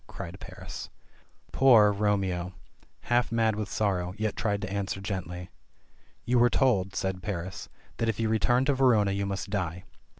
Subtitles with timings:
[0.07, 0.89] cried Paris.
[1.51, 2.53] Poor, Romeo,
[3.01, 5.51] half mad with sorrow, yet tried to answer gently.
[6.25, 9.83] "You were told," said Paris, "that if you returned to Verona you must die."